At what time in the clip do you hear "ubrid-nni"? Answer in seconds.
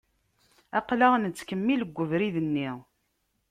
2.03-2.69